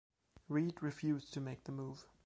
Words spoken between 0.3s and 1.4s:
Reid refused to